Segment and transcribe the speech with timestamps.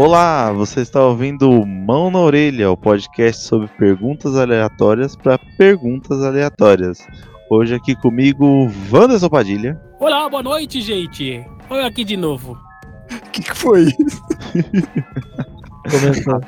[0.00, 7.04] Olá, você está ouvindo Mão na Orelha, o podcast sobre perguntas aleatórias para perguntas aleatórias.
[7.50, 9.76] Hoje aqui comigo, Wanderson Padilha.
[9.98, 11.44] Olá, boa noite, gente.
[11.68, 12.56] Olha aqui de novo.
[13.10, 14.22] O que, que foi isso?
[15.90, 16.40] Começou.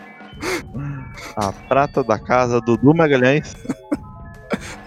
[1.34, 3.56] A prata da casa, Dudu Magalhães.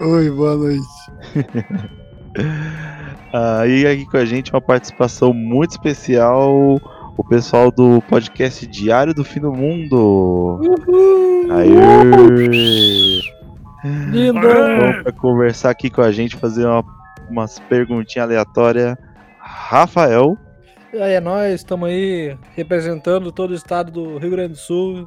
[0.00, 0.88] Oi, boa noite.
[3.36, 6.80] Ah, e aqui com a gente uma participação muito especial,
[7.16, 10.60] o pessoal do podcast Diário do Fim do Mundo.
[11.50, 13.20] Aê!
[14.10, 14.40] Lindo!
[14.40, 16.84] Vamos pra conversar aqui com a gente, fazer uma,
[17.30, 18.96] umas perguntinhas aleatórias.
[19.38, 20.36] Rafael.
[20.92, 25.06] E aí, é nós, estamos aí representando todo o estado do Rio Grande do Sul,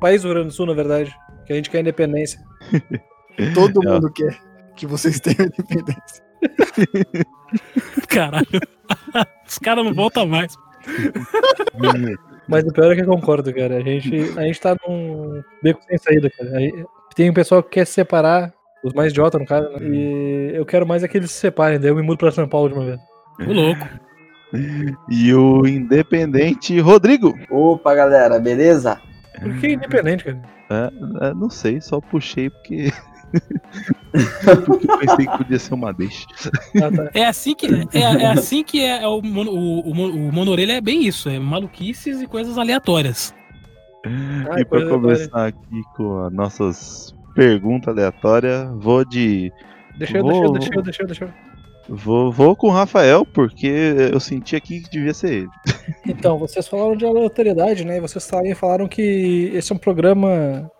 [0.00, 1.14] país do Rio Grande do Sul, na verdade,
[1.46, 2.40] que a gente quer independência.
[3.54, 3.92] Todo É.
[3.92, 4.36] mundo quer
[4.74, 6.24] que vocês tenham independência.
[8.08, 8.46] Caralho.
[9.46, 10.54] Os caras não voltam mais.
[12.48, 13.76] Mas o pior é que eu concordo, cara.
[13.76, 16.50] A gente, a gente tá num beco sem saída, cara.
[17.14, 19.80] Tem um pessoal que quer se separar, os mais idiotas, no caso, né?
[19.82, 22.48] E eu quero mais é que eles se separem, daí eu me mudo pra São
[22.48, 23.00] Paulo de uma vez.
[23.40, 23.88] Ô, louco.
[25.10, 27.38] E o independente Rodrigo.
[27.50, 28.98] Opa, galera, beleza?
[29.42, 30.40] Por que independente, cara?
[30.70, 32.90] É, é, não sei, só puxei porque.
[34.64, 36.26] Porque eu pensei que podia ser uma deixa.
[36.76, 37.10] Ah, tá.
[37.14, 39.90] É assim que é, é assim que é, é o, mono- o, o,
[40.28, 43.34] o monorelha é bem isso, é maluquices e coisas aleatórias.
[44.50, 49.52] Ah, e para começar aqui com as nossas perguntas aleatórias, vou de.
[49.98, 51.48] Deixa eu, Vou- deixa eu, deixa eu, deixa eu, deixa eu.
[51.90, 53.66] Vou, vou com o Rafael, porque
[54.12, 55.48] eu senti aqui que devia ser ele.
[56.06, 57.96] Então, vocês falaram de aleatoriedade, né?
[57.96, 60.70] E vocês também falaram que esse é um programa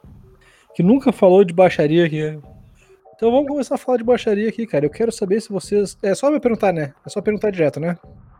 [0.78, 2.38] que nunca falou de baixaria aqui.
[3.16, 4.86] Então vamos começar a falar de baixaria aqui, cara.
[4.86, 5.98] Eu quero saber se vocês.
[6.00, 6.92] É só me perguntar, né?
[7.04, 7.96] É só perguntar direto, né?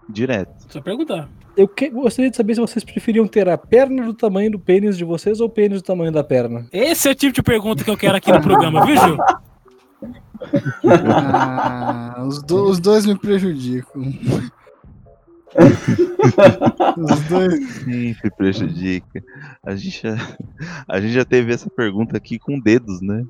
[0.09, 0.53] Direto.
[0.69, 1.29] Só perguntar.
[1.57, 4.97] Eu que- gostaria de saber se vocês preferiam ter a perna do tamanho do pênis
[4.97, 6.65] de vocês ou o pênis do tamanho da perna.
[6.73, 9.17] Esse é o tipo de pergunta que eu quero aqui no programa, viu, Gil?
[10.89, 14.01] Ah, os, do- os dois me prejudicam.
[16.97, 17.71] Os dois.
[17.85, 19.23] Sempre prejudica.
[19.63, 20.17] A gente, já,
[20.89, 23.25] a gente já teve essa pergunta aqui com dedos, né?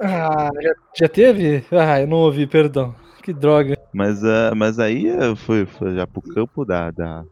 [0.00, 1.64] Ah, já, já teve?
[1.72, 2.94] Ah, eu não ouvi, perdão.
[3.22, 3.76] Que droga.
[3.92, 7.24] Mas, ah, mas aí foi, foi já pro campo da, da.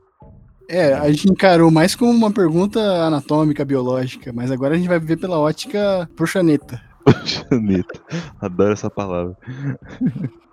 [0.69, 4.99] É, a gente encarou mais como uma pergunta anatômica, biológica, mas agora a gente vai
[4.99, 6.81] ver pela ótica proxaneta.
[7.25, 8.01] Janeta.
[8.41, 9.37] Adoro essa palavra.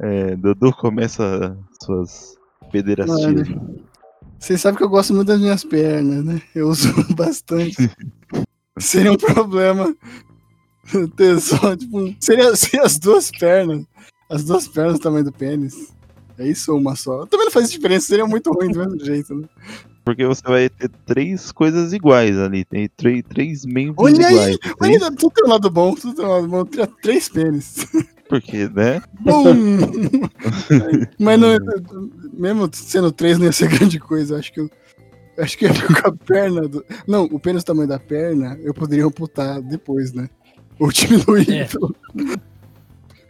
[0.00, 2.36] É, Dudu começa suas
[2.76, 3.48] pederastias.
[4.38, 6.42] Vocês sabem que eu gosto muito das minhas pernas, né?
[6.54, 7.90] Eu uso bastante.
[8.78, 9.94] Seria um problema
[11.16, 13.84] ter só, tipo, seria, seria as duas pernas.
[14.30, 15.92] As duas pernas do tamanho do pênis.
[16.38, 17.24] É isso ou uma só?
[17.26, 19.48] Também não faz diferença, seria muito ruim do mesmo jeito, né?
[20.04, 22.64] Porque você vai ter três coisas iguais ali.
[22.64, 24.58] Tem três, três membros Olha aí, iguais.
[24.80, 26.64] Olha, Três, tudo tem um lado bom, tudo tem um lado bom.
[27.02, 27.86] Três pênis.
[28.28, 29.02] porque, né?
[31.18, 31.50] Mas não,
[32.32, 34.38] mesmo sendo três não ia ser grande coisa.
[34.38, 34.70] Acho que eu.
[35.38, 36.62] Acho que ia ficar com a perna.
[36.68, 40.28] Do, não, o pênis do tamanho da perna eu poderia amputar depois, né?
[40.78, 41.50] Ou diminuir.
[41.50, 41.68] É.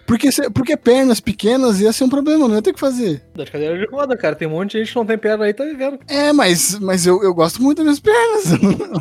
[0.07, 3.25] Porque, se- porque pernas pequenas ia ser um problema, não ia ter o que fazer.
[3.35, 4.37] Da cadeira de roda, cara.
[4.37, 5.99] Tem um monte de gente que não tem perna aí, tá vivendo.
[6.07, 8.45] É, mas, mas eu, eu gosto muito das minhas pernas.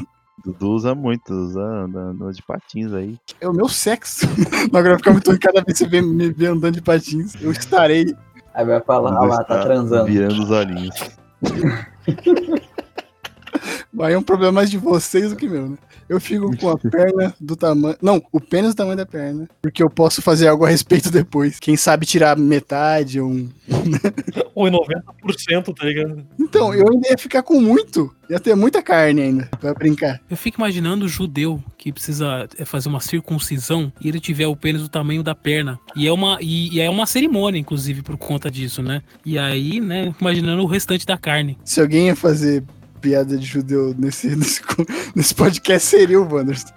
[0.43, 3.17] Dudu usa muito, usa anda, anda de patins aí.
[3.39, 4.27] É o meu sexo.
[4.71, 7.35] Vai ficar muito ruim cada vez que você vê, me vê andando de patins.
[7.41, 8.13] Eu estarei.
[8.53, 10.05] Aí vai falar, ah lá, tá transando.
[10.05, 10.95] Virando os olhinhos.
[13.99, 15.77] Aí é um problema mais de vocês do que meu, né?
[16.07, 17.97] Eu fico com a perna do tamanho.
[18.01, 19.49] Não, o pênis do tamanho da perna.
[19.61, 21.59] Porque eu posso fazer algo a respeito depois.
[21.59, 23.49] Quem sabe tirar metade ou um.
[24.53, 26.25] Ou em 90%, tá ligado?
[26.39, 28.13] Então, eu ainda ia ficar com muito.
[28.29, 30.21] Ia ter muita carne ainda pra brincar.
[30.29, 34.55] Eu fico imaginando o judeu que precisa é, fazer uma circuncisão e ele tiver o
[34.55, 35.79] pênis do tamanho da perna.
[35.95, 39.01] E é uma, e, e é uma cerimônia, inclusive, por conta disso, né?
[39.25, 41.57] E aí, né, imaginando o restante da carne.
[41.63, 42.63] Se alguém ia fazer
[43.05, 44.61] piada de judeu nesse, nesse,
[45.15, 46.73] nesse podcast, seria o Wanderson.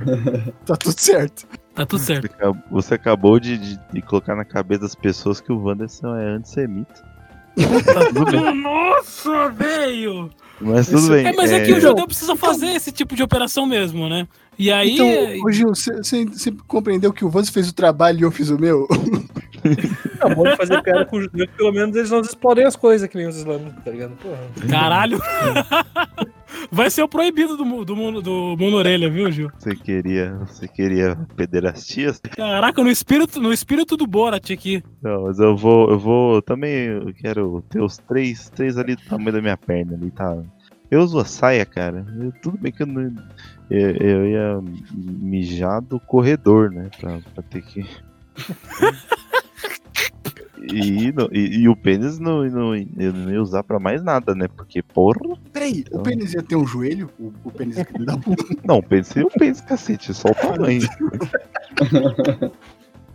[0.64, 1.46] tá tudo certo.
[1.74, 2.24] Tá tudo Você certo.
[2.26, 6.26] acabou- Você acabou de, de- de colocar na cabeça das pessoas que o Wanderson é
[6.36, 7.02] antissemita.
[7.56, 10.30] Bem, Nossa, velho!
[10.62, 11.26] Mas tudo bem.
[11.26, 14.26] É, mas é, é, que o judeu precisa fazer esse tipo de operação mesmo, né?
[14.58, 14.94] E aí.
[14.94, 18.58] Então, ô Gil, você compreendeu que o Wanderson fez o trabalho e eu fiz o
[18.58, 18.86] meu?
[20.20, 23.08] É bom de fazer piada com os judeus, pelo menos eles não explodem as coisas
[23.08, 24.12] que nem os islâmicos, tá ligado?
[24.16, 24.38] Porra.
[24.68, 25.20] Caralho!
[26.70, 29.50] Vai ser o proibido do, do, mundo- do monorelha, viu, Gil?
[29.58, 32.18] Você queria, você queria pederastias?
[32.20, 34.82] Caraca, no espírito, no espírito do Borat aqui.
[35.02, 39.02] Não, mas eu vou, eu vou também, eu quero ter os três, três ali do
[39.02, 40.36] tamanho da minha perna ali, tá?
[40.90, 42.04] Eu uso a saia, cara.
[42.20, 43.10] Eu- tudo bem que eu não.
[43.70, 44.60] Eu, eu ia
[44.94, 46.90] mijar do corredor, né?
[47.00, 47.84] Pra, pra ter que.
[50.70, 54.46] E, e, e o pênis não, não, não ia usar pra mais nada, né?
[54.48, 55.18] Porque, porra.
[55.52, 57.10] Peraí, Então- o pênis ia ter um joelho?
[57.18, 58.44] O, o pênis aqui da bunda.
[58.64, 60.82] Não, o pênis seria o pênis, cacete, só o tamanho.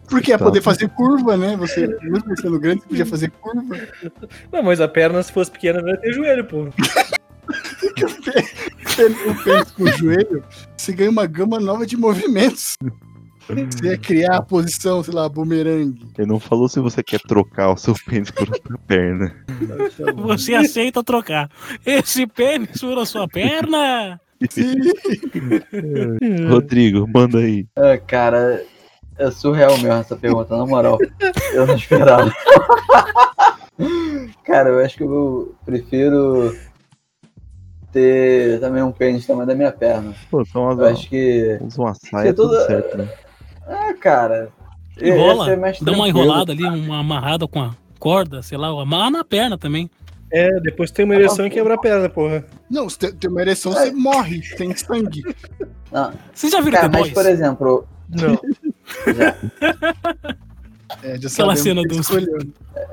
[0.09, 1.57] Porque ia poder fazer curva, né?
[1.57, 3.75] Você, mesmo sendo grande, você podia fazer curva.
[4.51, 6.67] Não, mas a perna, se fosse pequena, não ia ter joelho, pô.
[9.27, 10.43] O pênis com o joelho,
[10.75, 12.75] você ganha uma gama nova de movimentos.
[13.47, 16.07] Você ia criar a posição, sei lá, bumerangue.
[16.17, 19.33] Ele não falou se você quer trocar o seu pênis por outra perna.
[20.15, 21.49] Você aceita trocar.
[21.85, 24.19] Esse pênis por a sua perna?
[26.49, 27.65] Rodrigo, manda aí.
[27.75, 28.63] Ah, cara,
[29.17, 30.97] é surreal mesmo essa pergunta, na moral.
[31.53, 32.31] Eu não esperava.
[34.45, 36.55] cara, eu acho que eu prefiro
[37.91, 40.13] ter também um pênis tamanho da minha perna.
[40.29, 41.57] Pô, são Eu acho que.
[41.61, 43.09] usa uma saia, tudo- tudo certo, né?
[43.67, 44.49] Ah, cara.
[45.01, 45.55] Enrola.
[45.57, 49.57] mais Dá uma enrolada ali, uma amarrada com a corda, sei lá, amarra na perna
[49.57, 49.89] também.
[50.31, 52.43] É, depois tem uma ereção e quebra a perna, porra.
[52.69, 55.23] Não, se tem, tem uma ereção, você morre, tem sangue.
[55.91, 58.39] Não, Vocês já viram cara, mas por exemplo, Não.
[61.03, 61.95] É, já Aquela cena do-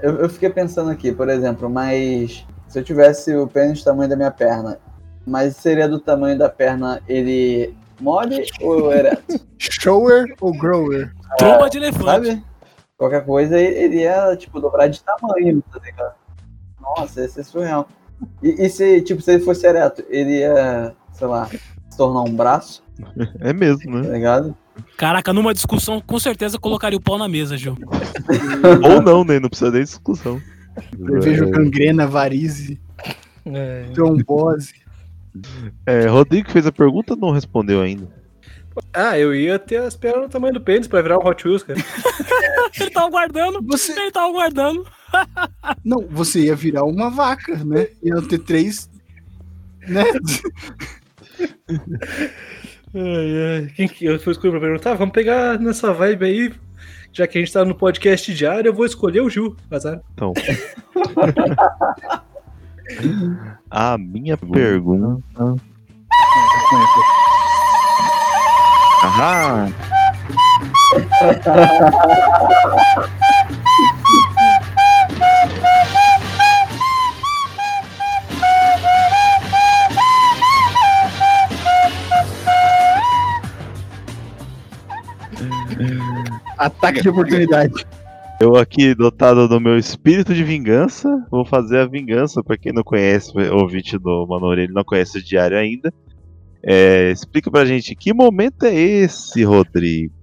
[0.02, 4.08] eu, eu fiquei pensando aqui, por exemplo, mas se eu tivesse o pênis do tamanho
[4.10, 4.78] da minha perna,
[5.26, 7.74] mas seria do tamanho da perna ele
[8.04, 9.40] mole ou ereto?
[9.58, 11.12] Shower ou grower?
[11.38, 12.04] Tromba de elefante.
[12.04, 12.44] Sabe?
[12.96, 16.14] Qualquer coisa ele ia, tipo, dobrar de tamanho, tá ligado?
[16.80, 17.88] Nossa, ia ser surreal.
[18.42, 22.34] E, e se, tipo, se ele fosse ereto, ele ia, sei lá, se tornar um
[22.34, 22.84] braço,
[23.40, 24.14] É mesmo, tá né?
[24.14, 24.56] ligado?
[24.96, 27.76] Caraca, numa discussão, com certeza colocaria o pau na mesa, Gil.
[28.94, 29.38] Ou não, né?
[29.40, 30.40] Não precisa nem de discussão.
[30.98, 32.80] Eu vejo gangrena, varize,
[33.46, 33.86] É.
[33.94, 34.74] trombose.
[35.86, 38.08] É, Rodrigo fez a pergunta não respondeu ainda.
[38.92, 41.62] Ah, eu ia ter as pernas no tamanho do pênis pra virar um Hot Wheels,
[41.62, 41.78] cara.
[42.80, 43.62] Ele tava guardando.
[43.66, 44.84] Você- Ele tava guardando.
[45.84, 47.86] Não, você ia virar uma vaca, né?
[48.02, 48.90] Ia ter três.
[49.86, 50.02] Né?
[52.96, 53.72] Ai, ai.
[53.74, 54.94] Quem que eu fui escolher pra perguntar?
[54.94, 56.52] Vamos pegar nessa vibe aí.
[57.12, 59.56] Já que a gente tá no podcast diário, eu vou escolher o Gil.
[59.70, 60.00] Azar.
[60.12, 60.32] Então.
[63.70, 65.22] A minha pergunta.
[69.02, 69.68] Ah,
[86.58, 87.86] Ataque de oportunidade.
[88.40, 92.42] Eu aqui, dotado do meu espírito de vingança, vou fazer a vingança.
[92.42, 95.92] Pra quem não conhece, o ouvinte do Mano ele não conhece o diário ainda.
[96.62, 100.14] É, explica pra gente que momento é esse, Rodrigo?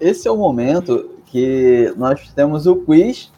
[0.00, 3.30] Esse é o momento que nós temos o quiz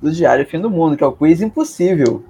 [0.00, 2.22] do Diário Fim do Mundo, que é o quiz impossível,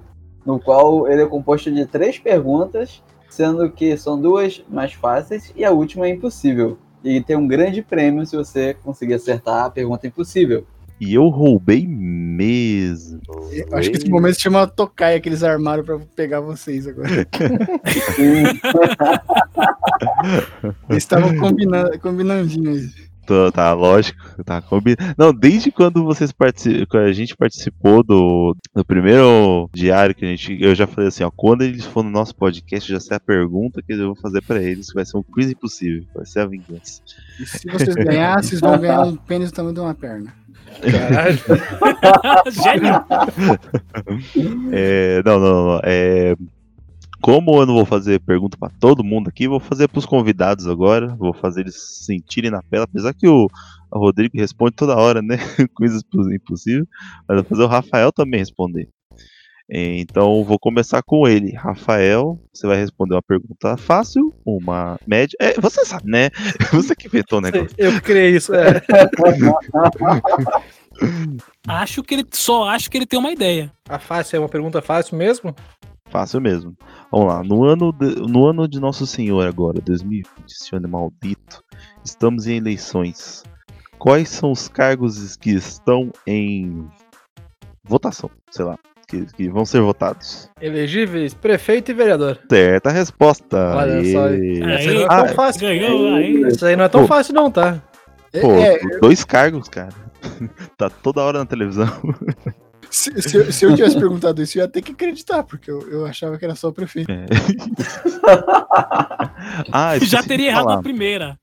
[0.45, 5.65] no qual ele é composto de três perguntas, sendo que são duas mais fáceis e
[5.65, 6.77] a última é impossível.
[7.03, 10.65] E tem um grande prêmio se você conseguir acertar a pergunta impossível.
[10.99, 13.19] E eu roubei mesmo.
[13.51, 17.27] Eu acho que esse momento se chama tocaia que eles armaram pra pegar vocês agora.
[20.89, 22.89] Eles estavam combinando, combinandinho aí.
[23.25, 25.15] Tá, tá, lógico, tá combinado.
[25.17, 30.61] Não, desde quando vocês participam, a gente participou do, do primeiro diário que a gente,
[30.61, 33.81] eu já falei assim, ó, quando eles for no nosso podcast, já sei a pergunta
[33.81, 37.01] que eu vou fazer pra eles, vai ser um quiz impossível, vai ser a vingança.
[37.39, 40.44] E se vocês ganharem, vocês vão ganhar um pênis do tamanho de uma perna.
[40.81, 41.39] Caralho.
[42.63, 43.05] Gênio.
[44.71, 46.35] É, não, não, não, é,
[47.25, 51.15] como eu não vou fazer pergunta pra todo mundo aqui, vou fazer pros convidados agora,
[51.15, 53.47] vou fazer eles se sentirem na pele, apesar que o,
[53.91, 55.37] o Rodrigo responde toda hora, né,
[55.73, 56.85] coisas impossíveis,
[57.27, 58.89] mas vou fazer o Rafael também responder.
[59.69, 61.53] É, Então vou começar com ele.
[61.53, 65.35] Rafael, você vai responder uma pergunta fácil, uma média.
[65.39, 66.29] É, você sabe, né?
[66.71, 67.75] Você que inventou o negócio.
[67.77, 68.53] Eu criei isso.
[68.53, 68.81] É.
[71.67, 72.25] Acho que ele.
[72.31, 73.71] Só acho que ele tem uma ideia.
[73.89, 75.53] A fácil é uma pergunta fácil mesmo?
[76.09, 76.73] Fácil mesmo.
[77.11, 77.43] Vamos lá.
[77.43, 81.63] No ano de, no ano de Nosso Senhor agora, 2020, esse ano é maldito,
[82.03, 83.43] estamos em eleições.
[83.97, 86.87] Quais são os cargos que estão em
[87.83, 88.29] votação?
[88.51, 88.77] Sei lá.
[89.27, 90.49] Que, que vão ser votados.
[90.61, 92.39] Elegíveis, prefeito e vereador.
[92.49, 93.75] Certa resposta.
[93.75, 94.27] Olha só.
[94.27, 94.59] Essa aí
[94.95, 95.61] não é Ah, tão fácil.
[95.61, 96.41] Ganhou aí.
[96.47, 97.07] Isso aí não é tão Pô.
[97.07, 97.81] fácil, não, tá?
[98.33, 99.89] É, Pô, é, dois cargos, cara.
[100.77, 101.87] tá toda hora na televisão.
[102.89, 105.81] Se, se eu, se eu tivesse perguntado isso, eu ia ter que acreditar, porque eu,
[105.89, 107.11] eu achava que era só o prefeito.
[107.11, 107.25] É.
[109.71, 110.79] ah, Já teria errado falar.
[110.79, 111.39] a primeira.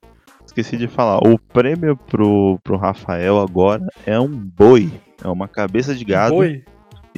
[0.47, 1.19] Esqueci de falar.
[1.27, 4.91] O prêmio pro, pro Rafael agora é um boi.
[5.25, 6.35] É uma cabeça de gado.
[6.35, 6.65] Boi.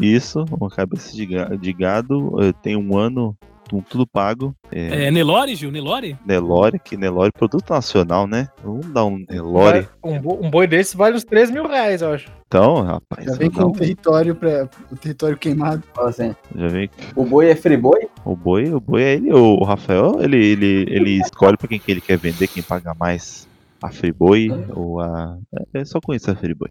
[0.00, 2.34] Isso, uma cabeça de, ga- de gado.
[2.42, 3.36] eh, Tem um ano
[3.70, 4.54] com tudo pago.
[4.70, 5.70] É, É, Nelore, Gil?
[5.70, 6.18] Nelore?
[6.26, 8.48] Nelore, que Nelore é produto nacional, né?
[8.62, 9.80] Vamos dar um Nelore.
[9.82, 12.30] Vai- Um, bo- um boi desse vale uns 3 mil reais, eu acho.
[12.46, 15.82] Então, rapaz, Já vem com um- o território, pra, o território queimado.
[15.98, 18.06] Assim, já vem o boi é free boi?
[18.24, 21.80] o boi, o boi é ele, o, o Rafael, ele, ele, ele escolhe pra quem
[21.80, 23.48] que ele quer vender, quem paga mais.
[23.82, 25.36] A Friboi ou a.
[25.74, 26.70] É, é só conhecer a Friboi.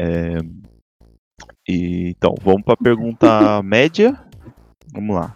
[0.00, 0.38] É,
[1.68, 4.18] e, então, vamos pra pergunta média.
[4.92, 5.34] Vamos lá.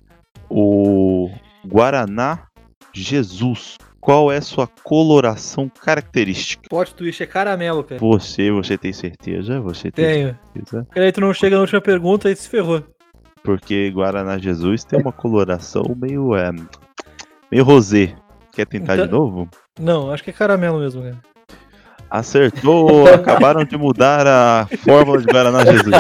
[0.51, 1.31] O
[1.67, 2.47] Guaraná
[2.93, 3.77] Jesus.
[4.01, 6.63] Qual é sua coloração característica?
[6.71, 8.01] Plot twist é caramelo, cara.
[8.01, 9.61] Você, você tem certeza?
[9.61, 10.39] Você tem Tenho.
[10.55, 10.85] certeza?
[10.85, 12.83] Porque aí tu não chega na última pergunta e se ferrou.
[13.43, 16.35] Porque Guaraná Jesus tem uma coloração meio.
[16.37, 16.51] É,
[17.51, 18.15] meio rosé.
[18.53, 19.49] Quer tentar de Então- novo?
[19.79, 21.19] Não, acho que é caramelo mesmo, cara.
[22.11, 23.07] Acertou!
[23.13, 25.95] Acabaram de mudar a fórmula de Guaraná Jesus.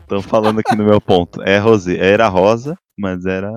[0.00, 1.42] Estão falando aqui no meu ponto.
[1.42, 1.96] É rosé.
[1.98, 3.50] Era rosa, mas era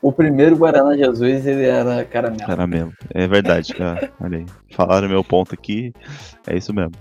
[0.00, 2.46] O primeiro Guaraná Jesus, ele era caramelo.
[2.46, 2.92] caramelo.
[3.12, 4.10] É verdade, cara.
[4.20, 4.46] Olha aí.
[4.72, 5.92] Falaram meu ponto aqui.
[6.46, 6.92] É isso mesmo.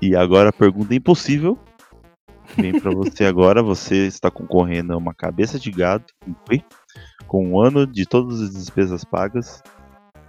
[0.00, 1.58] E agora a pergunta impossível.
[2.56, 3.62] Vem pra você agora.
[3.62, 6.04] Você está concorrendo a uma cabeça de gado
[7.26, 9.62] com um ano de todas as despesas pagas.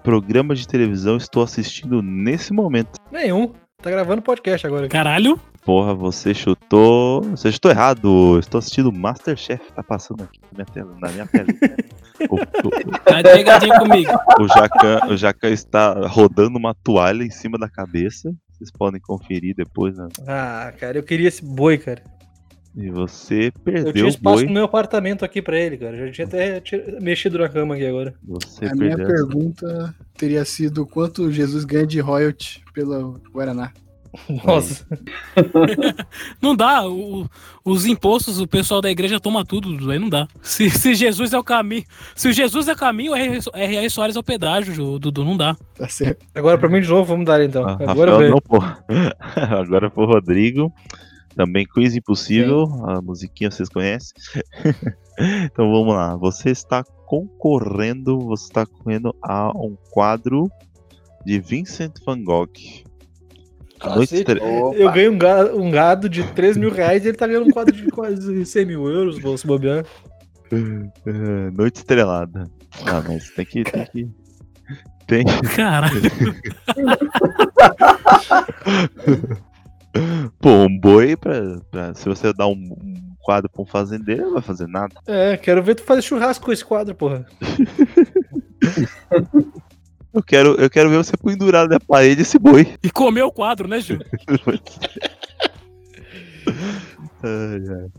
[0.05, 2.99] Programa de televisão estou assistindo nesse momento.
[3.11, 3.51] Nenhum.
[3.81, 4.87] Tá gravando podcast agora.
[4.87, 5.39] Caralho.
[5.63, 7.23] Porra, você chutou.
[7.23, 8.37] Você chutou errado.
[8.37, 9.71] Estou assistindo Masterchef.
[9.73, 10.95] Tá passando aqui na minha tela.
[11.01, 11.47] Na minha tela.
[12.29, 14.11] o, o, Tá pegadinho comigo.
[14.39, 18.31] o, Jacan, o Jacan está rodando uma toalha em cima da cabeça.
[18.51, 19.97] Vocês podem conferir depois.
[19.97, 20.07] Né?
[20.27, 22.03] Ah, cara, eu queria esse boi, cara.
[22.77, 24.45] E você Eu perdeu tinha o espaço boi.
[24.47, 25.97] no meu apartamento aqui pra ele, cara.
[26.07, 26.61] Já tinha até
[26.99, 28.13] mexido na cama aqui agora.
[28.27, 33.71] Você a minha pergunta teria sido quanto Jesus ganha de royalty pelo Guaraná.
[34.45, 34.85] Nossa.
[36.41, 36.87] Não dá.
[36.87, 37.27] o-
[37.63, 40.27] os impostos, o pessoal da igreja toma tudo, Dudu, aí não dá.
[40.41, 41.83] Se, se Jesus é o caminho.
[42.15, 43.89] Se o Jesus é o caminho, o R.R.
[43.89, 45.55] Soares é o pedágio, Dudu, não dá.
[45.75, 46.25] Tá certo.
[46.35, 47.65] Agora pra mim de novo, vamos dar então.
[47.67, 48.29] Ah, Agora Rafael vem.
[48.29, 49.11] não.
[49.59, 50.73] Agora foi o Rodrigo.
[51.35, 52.63] Também Quiz Impossível.
[52.87, 54.13] A musiquinha vocês conhecem.
[55.43, 56.15] então vamos lá.
[56.15, 58.19] Você está concorrendo.
[58.19, 60.49] Você está concorrendo a um quadro
[61.25, 62.53] de Vincent Van Gogh.
[63.83, 67.27] Noite Opa, Eu ganho um gado, um gado de 3 mil reais e ele tá
[67.27, 69.85] ganhando um quadro de quase 100 mil euros, vou se bobear.
[71.53, 72.49] Noite Estrelada.
[72.85, 73.63] Ah, mas tem que.
[73.63, 74.07] Tem que...
[75.07, 75.25] Tem,
[75.55, 76.01] Caralho.
[80.39, 84.25] Pô, um boi pra, pra- Se você dar um, um quadro pra um fazendeiro, ele
[84.27, 84.93] não vai fazer nada.
[85.07, 87.25] É, quero ver tu fazer churrasco com esse quadro, porra.
[90.13, 92.73] Eu quero, eu quero ver você pendurar na parede esse boi.
[92.81, 93.99] E comeu o quadro, né, Ju?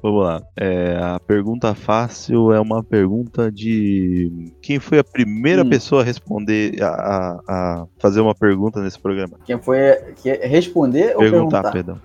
[0.03, 0.43] Vamos lá.
[0.57, 4.53] É, a pergunta fácil é uma pergunta de.
[4.63, 5.69] Quem foi a primeira Hum.
[5.69, 9.39] pessoa a responder, a, a- a fazer uma pergunta nesse programa?
[9.45, 9.79] quem foi
[10.17, 11.73] que responder ou Perguntar, perguntar?
[11.73, 12.01] perdão.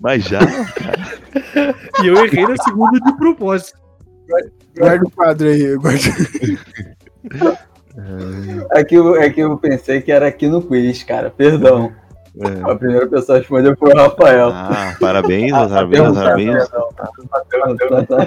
[0.00, 0.40] Mas já,
[2.02, 3.78] E eu errei na segunda de propósito.
[4.78, 5.98] Guarda o quadro aí, guarda.
[8.72, 11.28] É que, eu, é que eu pensei que era aqui no quiz, cara.
[11.28, 11.86] Perdão.
[11.86, 12.09] é.
[12.64, 14.50] A primeira pessoa a responder foi o Rafael.
[14.50, 16.68] Ah, parabéns, Ah, parabéns, perguntar, parabéns.
[17.48, 18.22] pergunta, tá?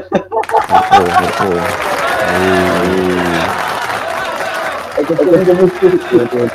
[4.98, 6.54] É curioso.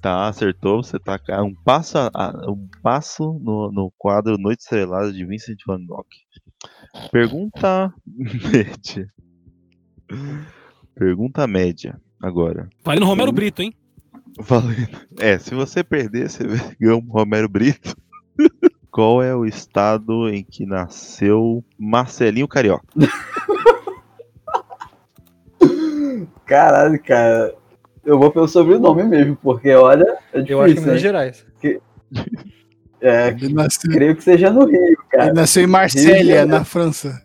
[0.00, 0.82] Tá, acertou.
[0.82, 5.58] Você tá um passo, a- a- um passo no, no quadro Noite Estrelada de Vincent
[5.66, 6.04] Van Gogh.
[7.10, 9.08] Pergunta média.
[10.94, 12.00] Pergunta média.
[12.22, 12.68] Agora.
[12.84, 13.74] Vale no Romero Brito, hein?
[14.38, 14.88] Valendo.
[15.18, 16.44] É, se você perder, você
[16.78, 17.96] ganha um Romero Brito.
[18.90, 22.86] Qual é o estado em que nasceu Marcelinho Carioca?
[26.46, 27.54] Caralho, cara.
[28.04, 30.82] Eu vou pelo sobrenome mesmo, porque olha, é Eu acho que é difícil.
[30.82, 30.98] Minas né?
[30.98, 31.46] Gerais.
[33.00, 35.34] É, Ele nasceu, creio que seja no Rio, ele cara.
[35.34, 36.46] nasceu em Rio Janeiro.
[36.46, 37.20] na França.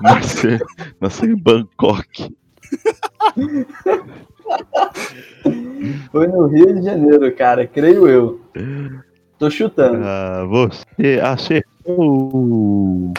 [0.00, 0.58] Nasceu,
[1.00, 2.34] nasceu em Bangkok.
[6.12, 8.40] Foi no Rio de Janeiro, cara, creio eu.
[9.38, 10.02] Tô chutando.
[10.04, 13.12] Ah, você acertou.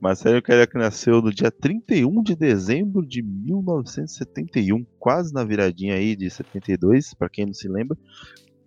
[0.00, 6.28] Marcelo Carioca nasceu no dia 31 de dezembro de 1971, quase na viradinha aí de
[6.28, 7.96] 72, pra quem não se lembra.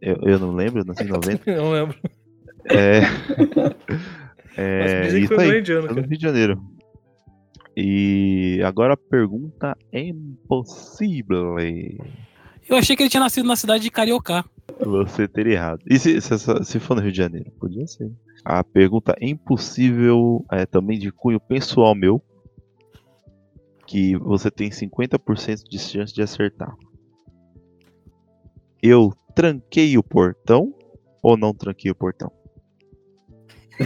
[0.02, 1.52] Eu, eu não lembro, eu nasci em 90.
[1.58, 1.98] Não lembro.
[4.58, 5.02] É.
[5.02, 6.08] Mas é isso foi no aí, Rio de Janeiro, tá no.
[6.08, 6.64] Rio de Janeiro.
[7.76, 11.60] E agora a pergunta é impossível.
[11.60, 14.46] Eu achei que ele tinha nascido na cidade de Carioca.
[14.80, 15.82] Você teria errado.
[15.86, 17.52] E se, se, se for no Rio de Janeiro?
[17.60, 18.10] Podia ser.
[18.46, 22.22] A pergunta é impossível é também de cunho pessoal meu.
[23.86, 26.74] Que você tem 50% de chance de acertar.
[28.82, 30.74] Eu tranquei o portão
[31.22, 32.32] ou não tranquei o portão?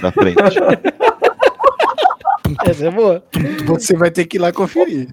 [0.02, 0.38] Na frente.
[2.66, 3.24] Essa é boa.
[3.66, 5.10] Você vai ter que ir lá conferir.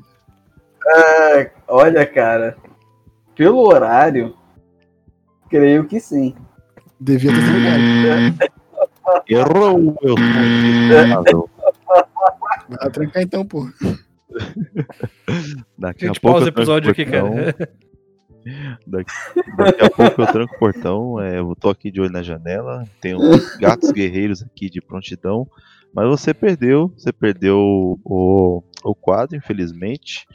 [0.86, 2.56] Ah, olha, cara.
[3.34, 4.34] Pelo horário,
[5.50, 6.34] creio que sim.
[6.98, 8.56] Devia ter trancado.
[9.28, 11.50] Errou, eu sou errado.
[12.68, 13.68] Vai trancar então, pô.
[15.78, 17.54] Daqui A a gente pouco pausa o episódio aqui, cara.
[18.86, 19.12] Daqui,
[19.56, 21.20] daqui a pouco eu tranco o portão.
[21.20, 22.84] É, eu tô aqui de olho na janela.
[23.00, 25.48] Tem uns gatos guerreiros aqui de prontidão.
[25.92, 26.92] Mas você perdeu.
[26.96, 27.58] Você perdeu
[28.04, 30.26] o, o quadro, infelizmente.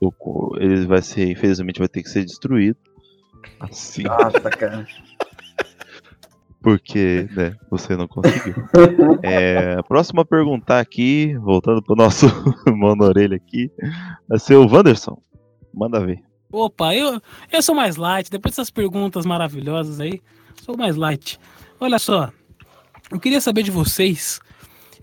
[0.00, 0.12] O,
[0.58, 2.78] ele vai ser, infelizmente, vai ter que ser destruído.
[3.58, 4.86] Assim, Nossa, cara.
[6.62, 8.54] porque né, você não conseguiu.
[9.22, 12.26] É, a próxima pergunta aqui, voltando pro nosso
[12.96, 13.70] na orelha aqui,
[14.28, 15.20] vai ser o Wanderson.
[15.72, 16.29] Manda ver.
[16.52, 18.30] Opa, eu, eu sou mais light.
[18.30, 20.20] Depois dessas perguntas maravilhosas aí,
[20.64, 21.38] sou mais light.
[21.78, 22.30] Olha só,
[23.10, 24.40] eu queria saber de vocês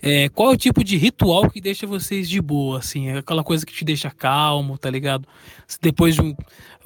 [0.02, 3.44] é, qual é o tipo de ritual que deixa vocês de boa, assim, é aquela
[3.44, 5.28] coisa que te deixa calmo, tá ligado?
[5.82, 6.36] Depois de um,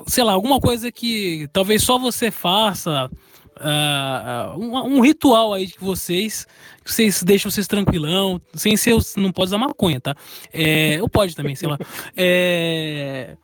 [0.08, 3.10] sei lá, alguma coisa que talvez só você faça,
[3.58, 6.48] ah, um, um ritual aí de vocês,
[6.84, 10.15] que vocês deixam vocês tranquilão, sem ser, não pode usar maconha, tá?
[10.53, 11.77] É, ou pode também, sei lá.
[12.15, 13.36] É,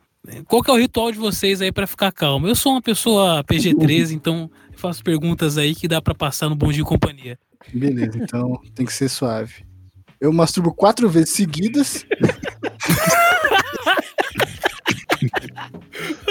[0.46, 2.46] qual que é o ritual de vocês aí pra ficar calmo?
[2.48, 6.70] Eu sou uma pessoa PG-13, então faço perguntas aí que dá pra passar no bom
[6.70, 7.38] dia e companhia.
[7.72, 9.66] Beleza, então tem que ser suave.
[10.20, 12.04] Eu masturbo quatro vezes seguidas.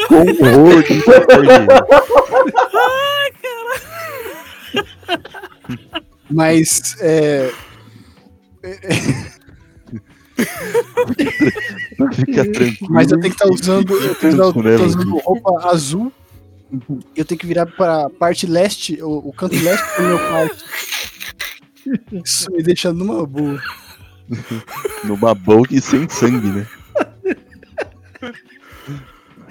[0.07, 1.03] Com horror de
[6.29, 7.51] Mas é,
[12.25, 12.91] Fica tranquilo.
[12.91, 16.11] mas eu tenho que estar usando, eu tenho que né, usando roupa azul.
[17.15, 20.65] Eu tenho que virar para a parte leste, o, o canto leste do meu quarto.
[22.25, 23.61] Isso me deixa numa boa.
[25.05, 26.67] Numa boca e sem sangue, né?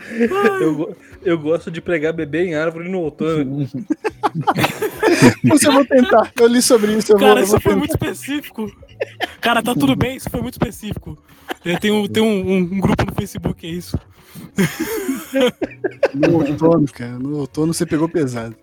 [0.61, 3.67] Eu, eu gosto de pregar bebê em árvore no outono.
[5.45, 6.31] Isso eu vou tentar.
[6.39, 7.13] Eu li sobre isso.
[7.13, 7.79] Eu vou, Cara, eu isso vou foi tentar.
[7.79, 8.71] muito específico.
[9.41, 11.17] Cara, tá tudo bem, isso foi muito específico.
[11.65, 13.99] Eu tenho, tenho um, um- um grupo no Facebook, é isso.
[16.15, 17.19] No outono, cara.
[17.19, 18.55] No outono você pegou pesado.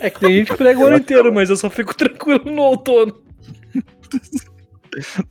[0.00, 2.62] É que tem gente que prega o ano inteiro, mas eu só fico tranquilo no
[2.62, 3.14] outono.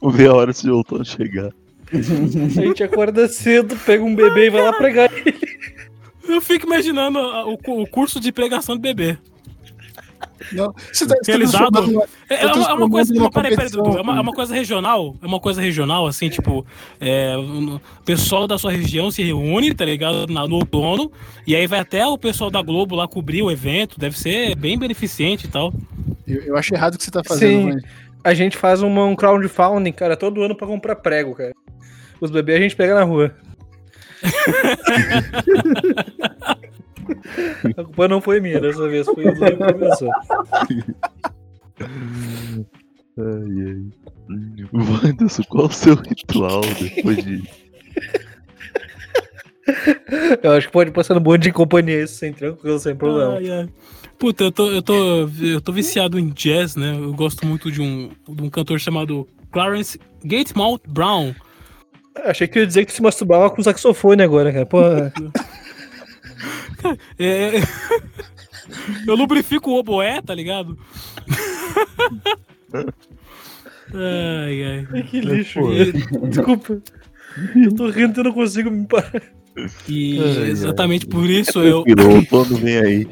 [0.02, 1.52] Vamos ver a hora se o outono chegar.
[1.92, 5.36] A gente acorda cedo, pega um bebê e vai lá pregar ele.
[6.28, 9.18] Eu fico imaginando a- o, o curso de pregação de bebê.
[10.54, 11.80] Não, você tá, Realizado.
[11.80, 13.14] uma- É, é uma, é uma coisa.
[13.14, 15.16] numa Peraí, peraí, É uma, é uma coisa regional.
[15.22, 16.66] É uma coisa regional, assim, tipo.
[17.00, 20.28] É, o pessoal da sua região se reúne, tá ligado?
[20.32, 21.12] Na- no outono.
[21.46, 24.00] E aí vai até o pessoal da Globo lá cobrir o evento.
[24.00, 25.74] Deve ser bem beneficente e tal.
[26.28, 27.64] Eu, eu acho errado o que você tá fazendo, Sim.
[27.74, 27.82] mãe.
[28.24, 31.54] A gente faz uma, um crowdfunding, cara, todo ano pra comprar prego, cara.
[32.22, 33.34] Os bebês a gente pega na rua.
[37.78, 40.12] a culpa não foi minha dessa vez, foi o que começou.
[43.18, 43.84] Ai, ai.
[44.72, 47.44] Wanderson, qual o seu ritual depois de.
[50.42, 53.38] Eu acho que pode passar no bonde de companhia isso sem tranquilo, sem problema.
[53.38, 53.70] Ai, ai.
[54.18, 56.94] Puta, eu tô, eu, tô, eu tô viciado em jazz, né?
[56.94, 61.34] Eu gosto muito de um, de um cantor chamado Clarence Gatemouth Brown.
[62.26, 64.66] Achei que ia dizer que se masturbava com saxofone agora, cara.
[64.66, 64.80] Pô,
[67.20, 67.60] É,
[69.06, 70.78] eu lubrifico o oboé, tá ligado?
[73.94, 75.04] ai, ai.
[75.04, 75.60] que lixo.
[75.60, 76.28] Pô.
[76.28, 76.82] Desculpa.
[77.56, 79.22] Eu tô rindo e não consigo me parar.
[79.88, 80.50] E Ai, ai.
[80.52, 81.84] exatamente por isso eu.
[81.84, 83.08] Virou, o outono vem aí.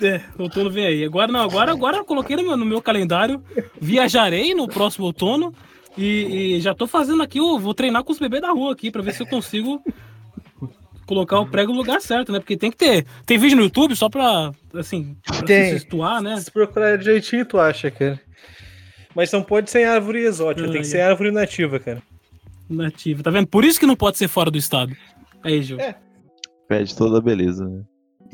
[0.00, 1.04] É, outono vem aí.
[1.04, 3.42] Agora não, agora, agora eu coloquei no meu, no meu calendário.
[3.80, 5.54] Viajarei no próximo outono.
[5.98, 8.88] E, e já tô fazendo aqui, eu vou treinar com os bebês da rua aqui
[8.88, 9.82] pra ver se eu consigo
[11.04, 12.38] colocar o prego no lugar certo, né?
[12.38, 13.04] Porque tem que ter.
[13.26, 15.72] Tem vídeo no YouTube só pra, assim, pra Tem.
[15.72, 16.38] se situar, né?
[16.38, 18.20] Se procurar direitinho, tu acha, cara.
[19.12, 22.00] Mas não pode ser em árvore exótica, tem Ai, que ser em árvore nativa, cara.
[22.70, 23.22] Nativa.
[23.22, 23.48] Tá vendo?
[23.48, 24.94] Por isso que não pode ser fora do estado.
[25.42, 25.80] Aí, Gil.
[25.80, 25.96] É.
[26.68, 27.82] Perde toda a beleza, né?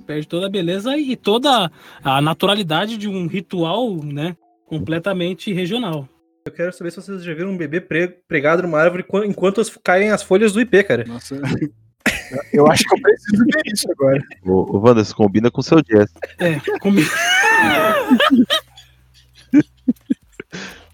[0.05, 1.71] Perde toda a beleza e toda
[2.03, 4.37] a naturalidade de um ritual, né?
[4.67, 6.09] Completamente regional.
[6.47, 9.63] Eu quero saber se vocês já viram um bebê pre- pregado numa árvore quan- enquanto
[9.83, 11.03] caem as folhas do IP, cara.
[11.07, 11.37] Nossa.
[12.53, 14.23] Eu acho que eu preciso ver isso agora.
[14.45, 16.13] Ô, ô Wanderson, combina com o seu jazz.
[16.39, 17.03] É, comi...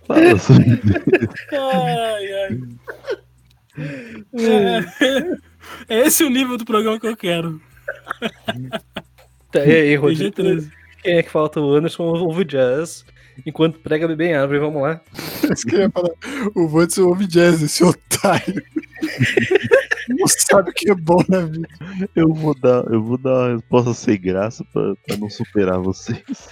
[0.07, 0.81] Fala sobre-
[1.53, 2.59] ai, ai.
[5.89, 7.61] É, é esse o nível do programa que eu quero.
[9.51, 10.31] Tá, e aí, Rodrigo?
[10.37, 10.71] PG-13.
[11.03, 11.61] Quem é que falta?
[11.61, 13.05] O Anderson ouve jazz
[13.47, 14.61] enquanto prega bebê em árvore.
[14.61, 15.01] Vamos lá.
[15.53, 16.11] Isso que eu ia falar.
[16.55, 18.63] O Vanderson ouve jazz, esse otário.
[20.09, 21.69] Não sabe o que é bom na vida.
[22.17, 26.49] Eu vou dar, eu vou dar uma resposta sem graça pra, pra não superar vocês.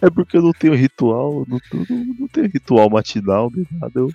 [0.00, 3.92] É porque eu não tenho ritual, não, não, não tenho ritual matinal, nem nada.
[3.98, 4.10] Eu,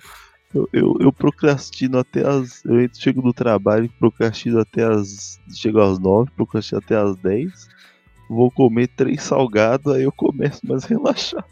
[0.54, 2.64] eu, eu, eu procrastino até as.
[2.64, 5.38] Eu chego do trabalho, procrastino até as.
[5.54, 7.68] Chego às nove, procrastino até às dez.
[8.28, 11.44] Vou comer três salgados, aí eu começo mais relaxar.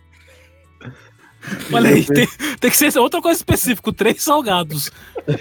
[1.72, 2.27] Olha aí, tem,
[2.59, 4.90] tem que ser outra coisa específica, três salgados.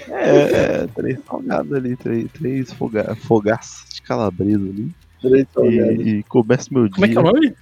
[0.08, 4.90] É, é três salgados ali, três, três foga, fogaças de calabresa ali.
[5.20, 6.06] Três salgados.
[6.06, 6.94] E, e começo meu dia.
[6.94, 7.54] Como é que é o nome?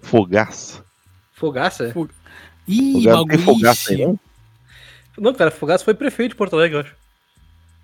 [0.00, 0.82] Fogaça.
[1.34, 1.92] Fogaça?
[2.66, 3.42] Ih, Fogaça, tem bagulho.
[3.42, 4.20] fogaça aí, não?
[5.18, 6.94] Não, cara, Fogaça foi prefeito de Porto Alegre, eu acho.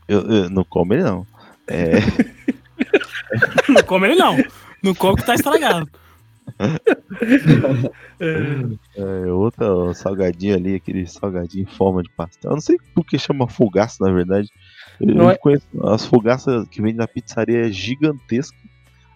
[0.08, 1.26] Eu, eu- não come ele não.
[1.66, 1.92] É,
[3.68, 4.36] Não come ele não.
[4.82, 5.88] Não come que tá estragado.
[8.96, 12.50] é outra ó, salgadinho ali, aquele salgadinho em forma de pastel.
[12.50, 14.48] Eu não sei por que chama fogaça, na verdade.
[15.00, 18.56] Eu Não é- conheço, as fogaças que vem na pizzaria é gigantesca.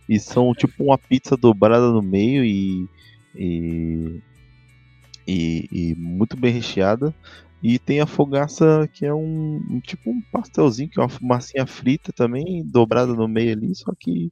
[0.08, 2.86] E são tipo uma pizza dobrada no meio e.
[3.34, 4.20] e,
[5.26, 7.14] e, e muito bem recheada.
[7.62, 11.66] E tem a fogaça que é um, um tipo um pastelzinho, que é uma massinha
[11.66, 14.30] frita também, dobrada no meio ali, só que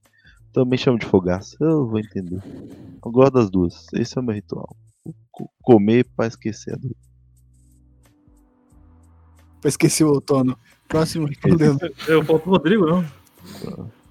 [0.52, 1.56] também chama de fogaça.
[1.60, 2.40] Eu vou entender.
[3.04, 3.86] Eu gosto das duas.
[3.94, 4.76] Esse é o meu ritual.
[5.30, 6.94] Co- Comer pra esquecer a dor.
[9.60, 10.56] Pra esquecer o outono.
[10.88, 11.78] Próximo respondendo.
[12.06, 13.04] Eu falto o Rodrigo, não.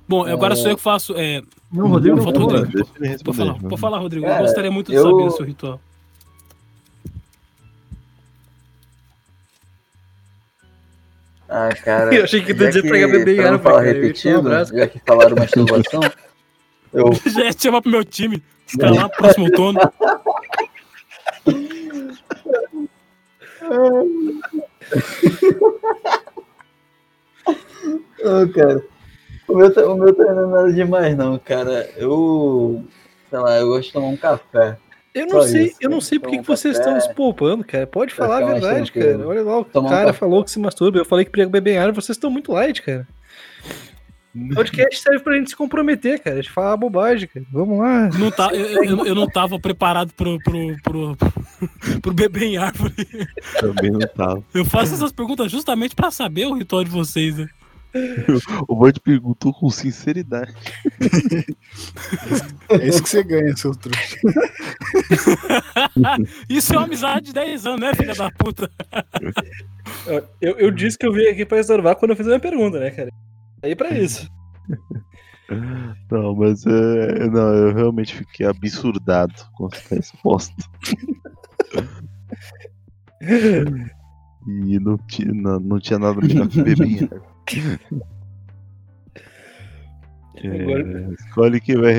[0.08, 1.13] Bom, agora sou eu que faço.
[1.15, 2.71] É, Não, Rodrigo Não, falta o Rodrigo.
[2.99, 4.25] Deixa ele Pode falar, pode falar, Rodrigo.
[4.25, 5.80] eu Cara, gostaria muito de eu- saber o seu ritual.
[11.49, 12.13] Ah, cara.
[12.15, 14.88] Eu achei que tu ia pregar bebê em pra não árvore, falar eu repetido, já
[14.88, 16.01] que falaram masturbação,
[16.93, 18.41] eu Já ia te chamar pro meu time.
[18.67, 19.80] Escalar pro próximo outono.
[28.23, 28.84] Ô, cara.
[29.47, 31.89] O meu, tá- o meu tá não é nada demais, não, cara.
[31.97, 32.84] Eu.
[33.30, 34.77] Sei lá, eu gosto de tomar um café.
[35.13, 37.10] Eu não Só sei, isso, eu não sei por que Então, que vocês café- estão
[37.10, 37.86] se poupando, cara.
[37.86, 39.27] Pode falar a verdade, cara.
[39.27, 40.19] Olha lá, o Tomar um cara café.
[40.19, 40.99] falou que se masturba.
[40.99, 43.06] Eu falei que bebê em árvore, vocês estão muito light, cara.
[44.34, 46.41] O podcast serve pra gente se comprometer, cara.
[46.41, 47.46] De falar bobagem, cara.
[47.52, 48.10] Vamos lá.
[48.17, 51.17] Não tá, eu, eu, eu não tava preparado pro, pro, pro,
[52.02, 52.96] pro bebê em árvore.
[53.60, 54.44] Também não tava.
[54.54, 57.38] Eu faço essas perguntas justamente pra saber o ritual de vocês.
[57.38, 57.48] Né?
[58.67, 60.54] O Band perguntou com sinceridade.
[62.70, 64.17] É isso que você ganha, seu trouxa.
[66.50, 68.72] Isso é uma amizade de 10 anos, né, filha da puta?
[70.39, 72.80] Eu, eu disse que eu vim aqui pra reservar quando eu fiz a minha pergunta,
[72.80, 73.10] né, cara?
[73.63, 74.30] Aí pra isso.
[76.10, 80.56] Não, mas é, não, eu realmente fiquei absurdado com essa resposta.
[84.47, 87.80] e não tinha, não, não tinha nada que beber árvore.
[90.43, 91.93] É, Agora- escolhe quem vai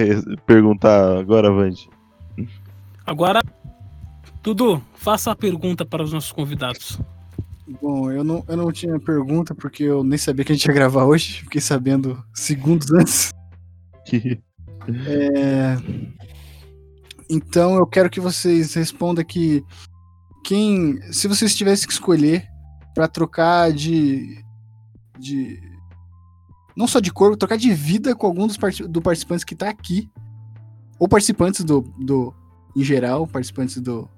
[0.46, 1.88] perguntar agora, Vande.
[3.06, 3.40] Agora,
[4.42, 6.98] Dudu, faça a pergunta para os nossos convidados.
[7.80, 10.74] Bom, eu não, eu não tinha pergunta porque eu nem sabia que a gente ia
[10.74, 11.40] gravar hoje.
[11.42, 13.30] Fiquei sabendo segundos antes.
[15.06, 15.76] É,
[17.30, 19.64] Então eu quero que vocês respondam aqui
[20.44, 22.46] quem, se vocês tivessem que escolher
[22.94, 24.42] pra trocar de,
[25.18, 25.58] de,
[26.76, 29.68] não só de corpo, trocar de vida com algum dos parti- do participantes que tá
[29.70, 30.10] aqui,
[30.98, 32.34] ou participantes do, do
[32.76, 34.08] em geral, participantes do,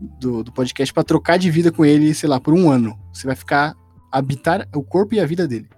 [0.00, 2.98] do, do podcast pra trocar de vida com ele, sei lá, por um ano.
[3.12, 3.74] Você vai ficar
[4.10, 5.68] habitar o corpo e a vida dele.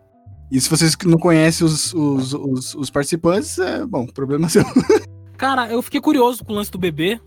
[0.50, 4.64] E se vocês não conhecem os, os, os, os participantes, é, bom, problema seu.
[5.37, 7.18] Cara, eu fiquei curioso com o lance do bebê.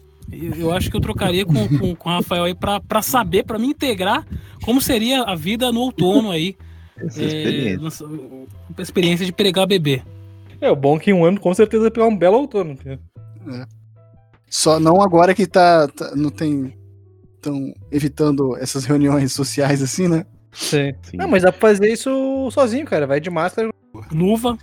[0.58, 3.60] Eu acho que eu trocaria com, com, com o Rafael aí pra, pra saber, pra
[3.60, 4.26] me integrar
[4.64, 6.56] como seria a vida no outono aí.
[6.98, 7.78] essa É, experiência.
[7.78, 8.06] nossa,
[8.78, 10.02] a experiência de pregar bebê.
[10.62, 12.76] É, o bom é que em um ano com certeza vai pegar um belo outono.
[12.78, 13.00] cara.
[14.50, 16.74] Só não agora que tá, tá- não tem
[17.46, 20.26] estão evitando essas reuniões sociais assim, né?
[20.52, 20.94] Sim.
[21.04, 21.18] Sim.
[21.18, 23.06] Não, mas dá pra fazer isso sozinho, cara.
[23.06, 23.70] Vai de máscara.
[24.12, 24.58] Luva,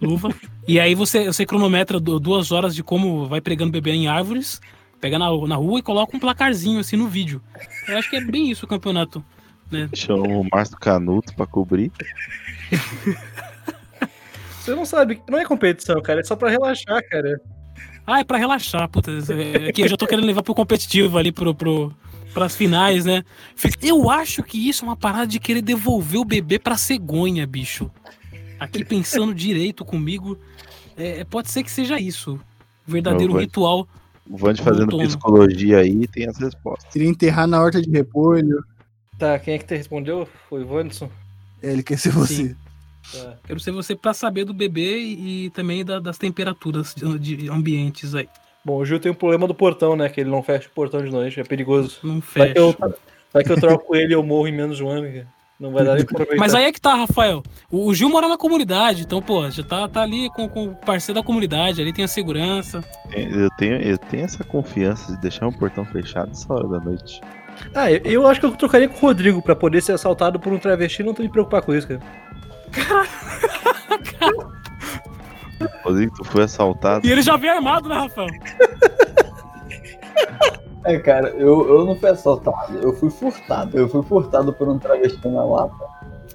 [0.00, 0.28] luva.
[0.68, 4.60] e aí você, você cronometra du- duas horas de como vai pregando bebê em árvores,
[5.00, 7.40] pega na, na rua e coloca um placarzinho assim no vídeo.
[7.88, 9.24] Eu acho que é bem isso o campeonato.
[9.94, 11.90] Chama o Márcio Canuto pra cobrir.
[14.60, 15.20] Você não sabe.
[15.28, 16.20] Não é competição, cara.
[16.20, 17.40] É só pra relaxar, cara.
[18.06, 19.10] Ah, é pra relaxar, puta.
[19.66, 21.92] É que eu já tô querendo levar pro competitivo ali, pro, pro,
[22.36, 23.24] pras finais, né?
[23.80, 27.90] Eu acho que isso é uma parada de querer devolver o bebê pra cegonha, bicho.
[28.60, 30.38] Aqui pensando direito comigo,
[30.98, 32.38] é, pode ser que seja isso.
[32.86, 33.88] O verdadeiro Não, ritual.
[34.28, 35.06] O Vande fazendo Outono.
[35.06, 36.92] psicologia aí tem as respostas.
[36.92, 38.62] Queria enterrar na horta de repolho.
[39.18, 40.28] Tá, quem é que te respondeu?
[40.50, 41.08] Foi o Wanderson.
[41.62, 42.54] É, ele quer ser você.
[43.10, 43.34] Tá.
[43.46, 47.48] Quero ser você pra saber do bebê e, e também da- das temperaturas de, de
[47.48, 48.28] ambientes aí.
[48.66, 50.08] Bom, o Gil tem um problema do portão, né?
[50.08, 52.00] Que ele não fecha o portão de noite, é perigoso.
[52.02, 52.52] Não Vai fecha.
[52.52, 52.76] que eu,
[53.32, 55.28] vai que eu troco ele e eu morro em menos de um ano, cara.
[55.60, 56.40] Não vai dar nem pra aproveitar.
[56.40, 57.44] Mas aí é que tá, Rafael.
[57.70, 60.74] O, o Gil mora na comunidade, então, pô, já tá, tá ali com, com o
[60.74, 62.82] parceiro da comunidade, ali tem a segurança.
[63.12, 67.20] Eu tenho, eu tenho essa confiança de deixar um portão fechado essa hora da noite.
[67.72, 70.52] Ah, eu, eu acho que eu trocaria com o Rodrigo pra poder ser assaltado por
[70.52, 72.00] um travesti e não ter me preocupar com isso, cara.
[75.86, 77.06] Rodrigo, tu foi assaltado.
[77.06, 78.28] E ele já vem armado, né, Rafael?
[80.84, 83.76] É, cara, eu, eu não fui assaltado, eu fui furtado.
[83.76, 85.84] Eu fui furtado por um travesti na Lapa,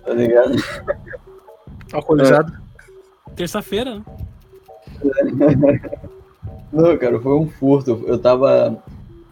[0.04, 0.56] tá ligado?
[1.94, 2.52] Alcoolizado.
[3.36, 4.04] Terça-feira, né?
[6.72, 8.04] Não, cara, foi um furto.
[8.08, 8.82] Eu tava.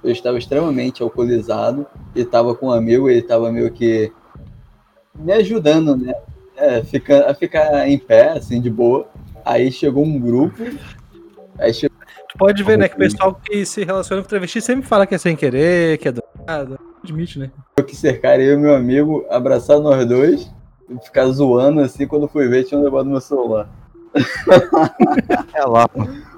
[0.04, 4.12] Eu estava extremamente alcoolizado e tava com um amigo, ele tava meio que
[5.14, 6.14] me ajudando, né?
[6.56, 9.08] É, fica, a ficar em pé, assim, de boa.
[9.46, 10.56] Aí chegou um grupo.
[11.58, 11.98] Aí chegou.
[12.32, 15.16] Tu pode ver, né, que o pessoal que se relaciona com travesti sempre fala que
[15.16, 16.80] é sem querer, que é do nada.
[17.04, 17.50] Admite, né?
[17.88, 20.52] que cercar eu e meu amigo, abraçar nós dois,
[20.90, 23.68] e ficar zoando assim, quando fui ver, tinham levado meu celular.
[25.54, 25.88] É lá.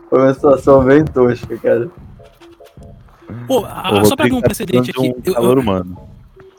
[0.10, 1.90] Foi uma situação bem tosca, cara.
[3.48, 5.10] Pô, a- só pra abrir um precedente aqui.
[5.10, 5.98] Um eu- calor eu- humano.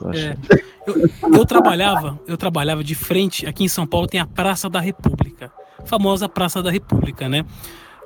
[0.01, 0.11] Eu.
[0.11, 0.37] É.
[0.85, 4.81] Eu, eu trabalhava, eu trabalhava de frente, aqui em São Paulo tem a Praça da
[4.81, 5.49] República,
[5.85, 7.45] famosa Praça da República, né?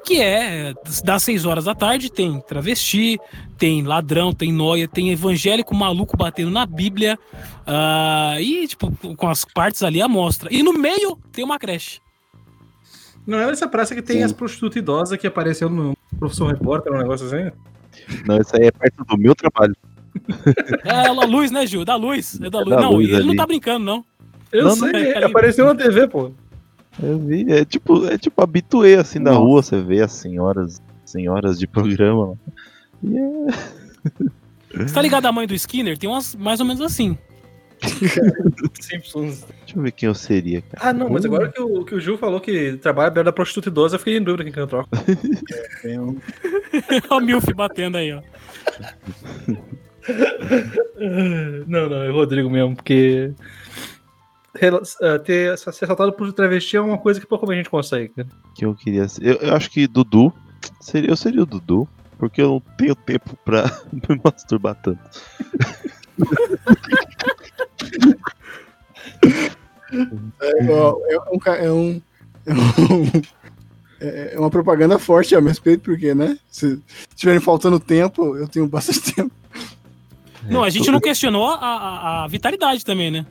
[0.05, 3.19] Que é das 6 horas da tarde, tem travesti,
[3.57, 7.19] tem ladrão, tem noia, tem evangélico maluco batendo na Bíblia,
[7.65, 10.47] ah, e tipo, com as partes ali à mostra.
[10.53, 11.99] E no meio tem uma creche.
[13.25, 14.23] Não é nessa praça que tem Sim.
[14.23, 17.51] as prostitutas idosas que apareceu no Professor Repórter, um negócio assim?
[18.25, 19.75] Não, isso aí é perto do meu trabalho.
[20.85, 21.83] É a luz, né, Gil?
[21.85, 22.39] Da luz.
[22.41, 22.69] É da luz.
[22.69, 23.35] da não, luz ele não ali.
[23.35, 24.05] tá brincando, não.
[24.51, 26.31] Eu Não, sei, não é, apareceu na TV, pô.
[27.01, 29.43] Eu vi, é tipo, é tipo habituê assim da Nossa.
[29.43, 32.35] rua, você vê as senhoras, senhoras de programa.
[33.03, 35.97] E é- Você tá ligado à mãe do Skinner?
[35.97, 37.17] Tem umas mais ou menos assim.
[38.81, 39.45] Simpsons.
[39.59, 40.89] Deixa eu ver quem eu seria, cara.
[40.89, 43.69] Ah, não, mas agora que o, que o Gil falou que trabalha perto da prostituta
[43.69, 44.89] idosa, eu fiquei em dúvida quem que eu troco.
[45.83, 46.17] Tem um-
[47.11, 48.21] o Milf batendo aí, ó.
[51.67, 53.31] Não, não, é o Rodrigo mesmo, porque
[55.23, 58.27] ter ser assaltado por travesti é uma coisa que pouco a gente consegue, cara.
[58.55, 59.25] Que eu queria ser.
[59.25, 60.33] Eu, eu acho que Dudu.
[60.81, 64.99] Seria, eu seria o Dudu, porque eu não tenho tempo pra me masturbar tanto.
[70.41, 72.01] É, ó, é um, é um-
[72.45, 73.21] é um-
[73.99, 76.37] é- é uma propaganda forte a meu respeito, porque, né?
[76.49, 79.31] Se estiverem faltando tempo, eu tenho bastante tempo.
[80.49, 83.25] Não, a gente não questionou a, a- a vitalidade também, né?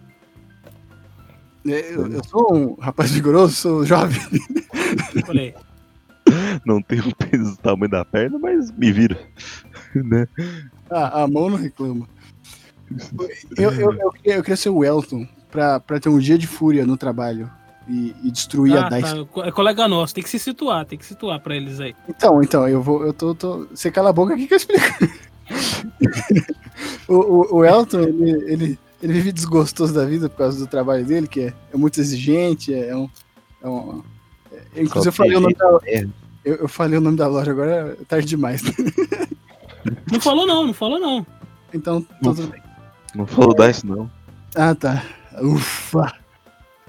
[1.68, 4.20] É, Eu, eu sou um rapaz vigoroso, sou jovem.
[5.26, 5.55] Falei.
[6.64, 9.16] Não tenho um peso do tamanho da perna, mas me viro.
[9.94, 10.26] né?
[10.90, 12.09] Ah, a mão não reclama.
[13.57, 16.46] Eu, eu, eu, queria, eu queria ser o Elton pra, pra ter um dia de
[16.46, 17.50] fúria no trabalho
[17.88, 19.26] e, e destruir Ah, a DICE.
[19.26, 19.46] tá.
[19.46, 21.94] É colega nosso, tem que se situar, tem que se situar pra eles aí.
[22.09, 23.05] Então, então, eu vou.
[23.05, 23.35] Eu tô.
[23.35, 23.66] tô...
[23.66, 24.87] Você cala a boca aqui que eu explico.
[27.09, 31.05] o, o, o Elton, ele, ele, ele vive desgostoso da vida por causa do trabalho
[31.05, 33.09] dele, que é, é muito exigente, é um.
[33.62, 34.03] É um
[34.51, 35.79] é- inclusive, eu falei, o nome da,
[36.45, 38.62] eu, eu falei o nome da loja agora, é tarde demais.
[40.11, 41.25] Não falou não, não falou não.
[41.73, 42.61] Então, tudo bem.
[43.14, 44.11] Não falou dice, não.
[44.57, 45.01] Ah, tá.
[45.40, 46.12] Ufa.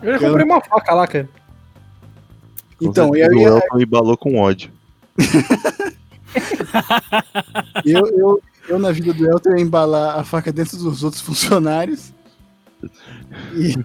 [0.02, 1.30] Eu já comprei uma faca lá, cara.
[2.82, 4.72] Então, certeza eu, o ia, Elton embalou com ódio.
[7.86, 12.14] eu, eu, eu, na vida do Elton, ia embalar a faca dentro dos outros funcionários
[13.56, 13.76] e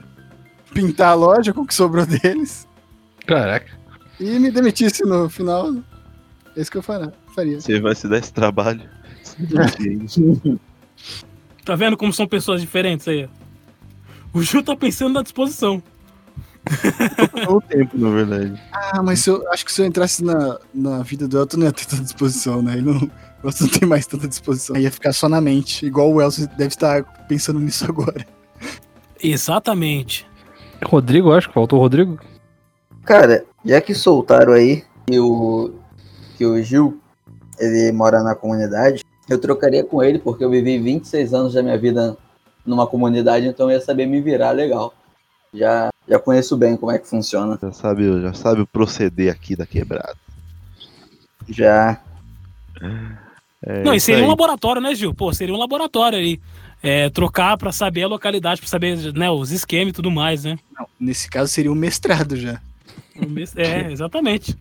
[0.72, 2.66] pintar a loja com o que sobrou deles
[3.26, 3.70] Caraca.
[4.18, 5.74] e me demitisse no final.
[6.56, 7.12] É isso que eu faria.
[7.34, 7.60] faria.
[7.60, 8.82] Você vai se dar esse trabalho.
[11.64, 13.28] Tá vendo como são pessoas diferentes aí?
[14.34, 15.80] O Ju tá pensando na disposição.
[17.44, 18.62] Todo tempo, na verdade.
[18.72, 21.66] Ah, mas se eu acho que se eu entrasse na, na vida do Elton, não
[21.66, 22.74] ia ter tanta disposição, né?
[22.74, 23.10] Ele não,
[23.44, 24.76] Elton não tem mais tanta disposição.
[24.76, 25.84] Ia ficar só na mente.
[25.84, 28.26] Igual o Elton deve estar pensando nisso agora.
[29.22, 30.26] Exatamente.
[30.84, 32.18] Rodrigo, acho que faltou o Rodrigo.
[33.04, 35.72] Cara, já que soltaram aí que o,
[36.36, 37.00] que o Gil,
[37.58, 41.78] ele mora na comunidade, eu trocaria com ele, porque eu vivi 26 anos da minha
[41.78, 42.16] vida
[42.64, 44.94] numa comunidade, então eu ia saber me virar legal.
[45.52, 47.58] Já, já conheço bem como é que funciona.
[47.60, 50.16] Já sabe, já sabe o proceder aqui da quebrada.
[51.48, 52.00] Já.
[53.64, 54.30] É, Não, e isso seria um aí.
[54.30, 55.14] laboratório, né, Gil?
[55.14, 56.40] Pô, seria um laboratório aí.
[56.82, 60.58] É, trocar pra saber a localidade, pra saber né, os esquemas e tudo mais, né?
[60.76, 62.60] Não, nesse caso seria um mestrado já.
[63.56, 64.56] É, exatamente.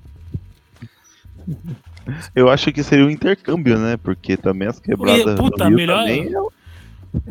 [2.36, 3.98] Eu acho que seria um intercâmbio, né?
[3.98, 6.48] Porque também as quebradas Puta, do Rio melhor- também é um,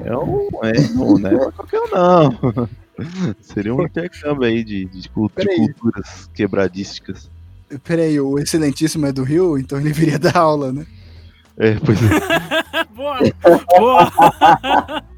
[0.05, 2.69] é um, é um não é pra qualquer um, não.
[3.41, 5.57] seria um intercâmbio aí de, de, de Peraí.
[5.57, 7.31] culturas quebradísticas.
[7.85, 10.85] Pera aí, o excelentíssimo é do Rio, então ele viria dar aula, né?
[11.61, 12.85] É, pois é.
[12.95, 13.19] boa,
[13.79, 15.03] boa.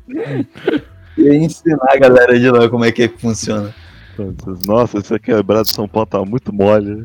[1.16, 3.74] E ensinar a galera de lá como é que, é que funciona.
[4.66, 7.05] Nossa, essa quebrada de São Paulo tá muito mole.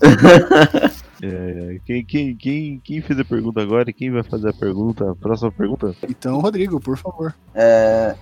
[1.22, 5.14] É, quem, quem, quem, quem fez a pergunta agora e quem vai fazer a pergunta?
[5.20, 5.94] Próxima pergunta?
[6.08, 7.34] Então, Rodrigo, por favor.
[7.54, 8.14] É,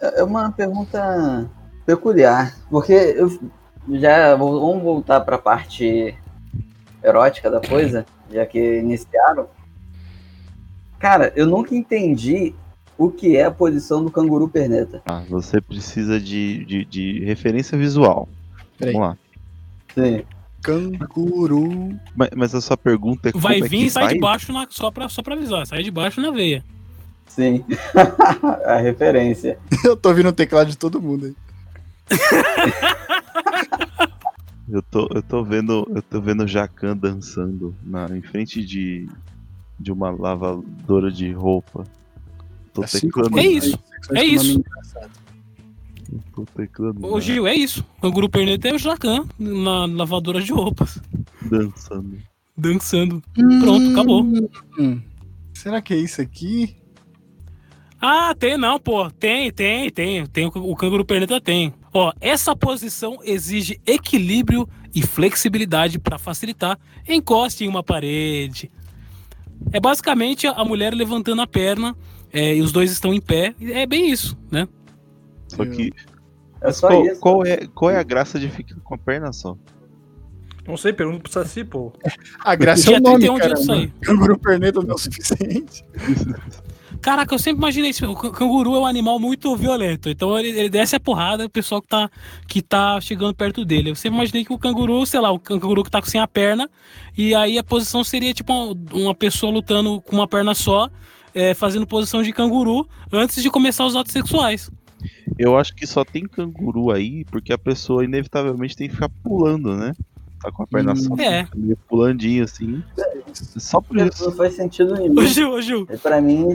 [0.00, 1.50] é uma pergunta
[1.84, 3.28] peculiar, porque eu
[3.98, 6.16] já vou- vamos voltar para a parte
[7.02, 9.46] erótica da coisa, já que iniciaram.
[10.98, 12.54] Cara, eu nunca entendi
[12.96, 15.00] o que é a posição do canguru perneta.
[15.06, 18.28] Ah, você precisa de, de, de referência visual.
[18.76, 18.92] Peraí.
[18.94, 19.18] Vamos lá.
[19.94, 20.24] Sim.
[20.60, 21.96] Canguru.
[22.16, 24.14] Mas, mas a sua pergunta é Vai é vir que e sai vai?
[24.14, 25.66] de baixo na- só, pra, só pra avisar.
[25.66, 26.64] Sai de baixo na veia.
[27.28, 27.64] Sim.
[28.66, 29.56] a referência.
[29.84, 31.36] Eu tô ouvindo o teclado de todo mundo aí.
[34.70, 39.08] Eu tô, eu tô vendo, eu tô vendo o Jacan dançando na, em frente de,
[39.80, 41.84] de uma lavadora de roupa.
[42.74, 43.38] Tô Assim teclando.
[43.38, 44.44] É isso, Sexo é isso.
[44.44, 45.28] extremamente engraçado.
[46.34, 47.06] Tô teclando.
[47.06, 47.84] Ô, Gil, é isso.
[47.98, 51.00] O canguru perneta é o Jacan na lavadora de roupas.
[51.50, 52.18] dançando.
[52.56, 53.22] Dançando.
[53.60, 54.22] Pronto, acabou.
[54.78, 55.00] Hum.
[55.54, 56.76] Será que é isso aqui?
[58.00, 59.10] Ah, tem não, pô.
[59.10, 60.26] Tem, tem, tem.
[60.26, 61.74] tem o, o canguru perneta tem.
[61.98, 66.78] Ó, essa posição exige equilíbrio e flexibilidade para facilitar.
[67.08, 68.70] Encoste em uma parede.
[69.72, 71.96] É basicamente a mulher levantando a perna
[72.32, 73.52] é, e os dois estão em pé.
[73.60, 74.68] É bem isso, né?
[75.48, 75.92] Só que
[76.60, 77.20] É só qual, isso.
[77.20, 79.56] qual é, qual é a graça de ficar com a perna só?
[80.68, 81.92] Não sei, pergunta pro Saci, pô.
[82.38, 83.54] A graça é o nome, 31 de cara.
[83.54, 83.88] isso aí.
[84.02, 85.84] Canguru perneta não é o suficiente.
[87.00, 88.04] Caraca, eu sempre imaginei isso.
[88.10, 90.08] O can- canguru é um animal muito violento.
[90.08, 92.10] Então ele, ele desce a porrada o pessoal que tá,
[92.46, 93.90] que tá chegando perto dele.
[93.90, 96.26] Eu sempre imaginei que o canguru, sei lá, o can- canguru que tá sem a
[96.26, 96.68] perna.
[97.16, 100.90] E aí a posição seria tipo uma, uma pessoa lutando com uma perna só,
[101.34, 104.70] é, fazendo posição de canguru antes de começar os atos sexuais.
[105.38, 109.76] Eu acho que só tem canguru aí porque a pessoa inevitavelmente tem que ficar pulando,
[109.76, 109.92] né?
[110.40, 110.96] Tá com a perna Hum.
[110.96, 111.46] só, É.
[111.54, 112.82] meio pulandinho assim.
[113.32, 114.24] Só por isso.
[114.24, 115.20] Não faz sentido Ô nenhum.
[115.26, 116.46] Gil, ô Gil, E Pra mim,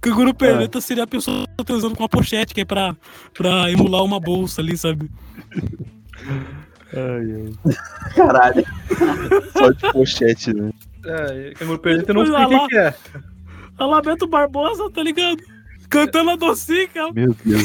[0.00, 2.96] canguru perneta seria a pessoa transando com uma pochete, que é pra,
[3.32, 5.10] pra emular uma bolsa ali, sabe?
[6.92, 7.74] Ai, ai.
[8.14, 8.64] caralho.
[9.52, 10.70] Só de pochete, né?
[11.04, 12.94] É, canguru perneta eu não sei Olha o que que é.
[13.78, 15.38] A Lamento Barbosa, tá ligado?
[15.88, 17.12] Cantando a docica.
[17.12, 17.62] Meu Deus.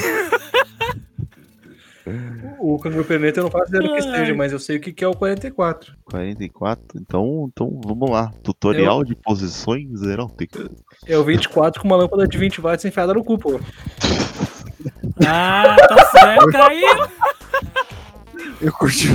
[2.59, 4.17] O canguru perneta eu não faço ideia do que Ai.
[4.17, 5.93] seja, mas eu sei o que que é o 44.
[6.05, 6.99] 44?
[6.99, 8.31] Então, então vamos lá.
[8.43, 10.69] Tutorial de posições eróticas.
[11.05, 13.59] É o 24 com uma lâmpada de 20 watts enfiada no cu, pô.
[15.27, 17.07] Ah, tá certo, caiu.
[18.59, 19.07] Eu curti.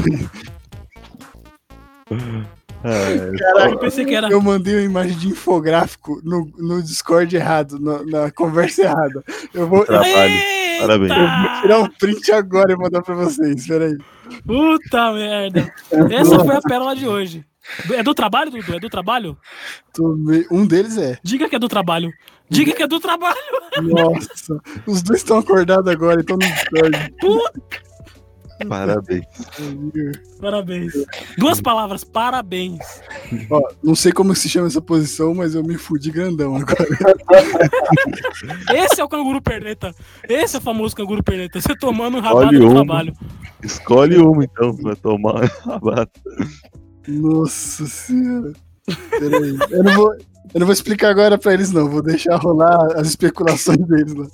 [2.89, 4.29] É, Eu pensei que era.
[4.31, 9.25] Eu mandei uma imagem de infográfico no, no Discord errado, no- na conversa errada.
[9.53, 10.03] Eu vou, eu.
[10.03, 10.57] Eita!
[10.81, 11.13] Parabéns.
[11.15, 13.67] vou tirar um print agora e mandar pra vocês.
[13.67, 13.97] Peraí.
[14.47, 15.73] Puta merda.
[16.11, 17.45] Essa foi a pérola de hoje.
[17.93, 18.77] É do trabalho, Dudu?
[18.77, 19.37] É do trabalho?
[20.51, 21.19] Um deles é.
[21.23, 22.13] Diga que é do trabalho.
[22.49, 23.35] Diga que é do trabalho.
[23.83, 24.61] Nossa.
[24.87, 27.15] Os dois estão acordados agora, então no Discord.
[27.21, 27.61] Puta,
[28.69, 29.27] Parabéns.
[30.41, 30.93] parabéns.
[31.37, 32.79] Duas palavras, parabéns.
[33.51, 36.87] Ó, não sei como se chama essa posição, mas eu me fudi grandão agora.
[38.75, 39.95] Esse é o canguru perneta.
[40.29, 41.61] Esse é o famoso canguru perneta.
[41.61, 43.15] Você tomando um rabada Olha no trabalho.
[43.63, 46.21] Escolhe uma então pra tomar a bata.
[47.07, 48.53] Nossa senhora.
[49.11, 49.57] Peraí.
[49.71, 50.17] Eu não vou.
[50.55, 51.89] Eu não vou explicar agora pra eles, não.
[51.89, 54.27] Vou deixar rolar as especulações deles lá.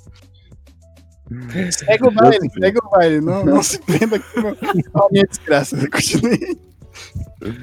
[1.71, 3.21] Segue o baile, segue o baile.
[3.21, 5.77] Não, não se prenda aqui com a minha desgraça.
[5.89, 6.57] Continue.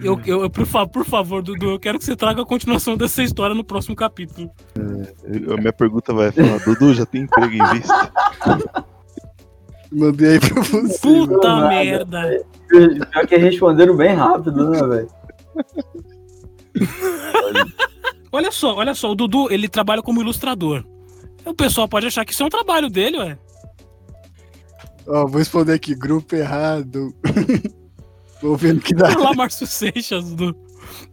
[0.02, 2.96] Eu, eu, eu- por, fa- por favor, Dudu, eu quero que você traga a continuação
[2.96, 4.50] dessa história no próximo capítulo.
[5.24, 8.12] Eu- A minha pergunta vai falar, Dudu, já tem emprego em vista?
[9.92, 10.98] Mandei aí pra você.
[11.00, 12.44] Puta merda.
[12.68, 15.08] Pior que responderam bem rápido, né, velho?
[18.32, 20.84] Olha só, olha só, o Dudu, ele trabalha como ilustrador.
[21.44, 23.38] O pessoal pode achar que isso é um trabalho dele, ué.
[25.06, 27.14] Ó, vou responder aqui, grupo errado.
[28.42, 29.10] Vou vendo que dá.
[29.18, 30.56] Olá, Márcio Seixas, Dudu.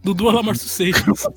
[0.02, 1.28] Dudu, olá, Márcio Seixas.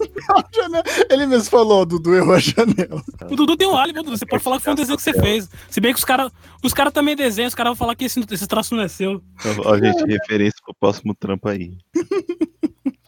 [1.10, 3.02] Ele mesmo falou, ó, Dudu errou a janela.
[3.28, 4.16] O Dudu tem um álibi, Dudu.
[4.16, 5.48] Você pode falar que foi um desenho que você fez.
[5.68, 6.30] Se bem que os caras
[6.62, 9.20] os cara também desenham, os caras vão falar que esse, esse traço não é seu.
[9.64, 11.76] Ó, gente, referência pro próximo trampo aí.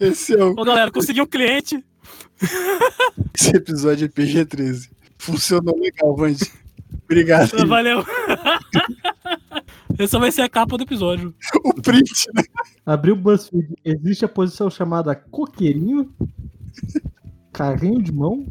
[0.00, 1.84] Esse é o Ô, galera, consegui um cliente.
[3.32, 4.90] esse episódio é PG-13.
[5.18, 6.50] Funcionou legal, Vandy.
[7.04, 7.66] Obrigado.
[7.66, 8.04] Valeu.
[9.98, 11.34] Essa vai ser a capa do episódio.
[11.64, 12.42] O print, né?
[12.84, 13.76] Abriu o BuzzFeed.
[13.84, 16.12] Existe a posição chamada coqueirinho,
[17.52, 18.46] carrinho de mão,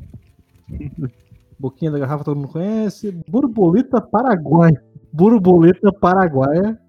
[1.59, 4.81] boquinha da garrafa todo mundo conhece, borboleta paraguaia.
[5.11, 6.79] Borboleta paraguaia,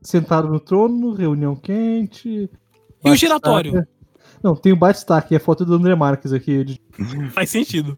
[0.00, 2.50] sentado no trono, reunião quente.
[3.04, 3.86] E o giratório?
[4.42, 6.80] Não, tem o Batistaque, é a foto do André Marques aqui, de
[7.30, 7.96] Faz sentido.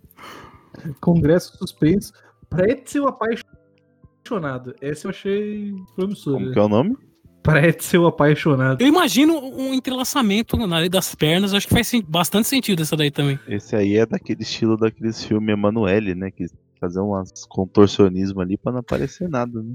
[1.01, 2.13] congresso suspenso.
[2.55, 4.75] Pretzel apaixonado.
[4.81, 6.35] Esse eu achei promissor.
[6.35, 6.97] Como que é o nome?
[7.43, 8.81] Pretzel apaixonado.
[8.81, 11.53] Eu imagino um entrelaçamento na área das pernas.
[11.53, 13.39] Acho que faz bastante sentido essa daí também.
[13.47, 16.31] Esse aí é daquele estilo daqueles filmes Emanuele, né?
[16.31, 16.47] Que
[16.81, 19.75] fazer umas contorcionismo ali pra não aparecer nada, né?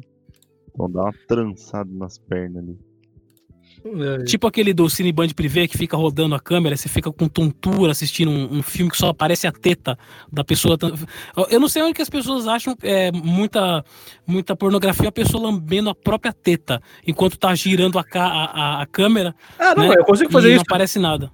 [0.70, 2.89] Então dá uma trançada nas pernas ali.
[3.86, 7.92] É, Tipo aquele do Cineband Privé que fica rodando a câmera, você fica com tontura
[7.92, 9.98] assistindo um, um filme que só aparece a teta
[10.32, 10.78] da pessoa.
[11.50, 13.84] Eu não sei onde que as pessoas acham é, muita,
[14.28, 18.20] muita pornografia, a pessoa lambendo a própria teta enquanto tá girando a, a,
[18.80, 19.34] a- a câmera.
[19.58, 19.96] Ah, não, né?
[19.98, 20.64] eu consigo e fazer não isso.
[20.68, 21.32] aparece nada.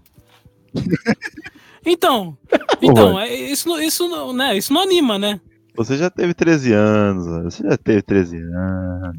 [1.85, 2.37] então,
[2.81, 5.39] então é, isso, não- isso, não- né, isso não anima, né?
[5.75, 9.17] Você já teve 13 anos, você já teve 13 anos.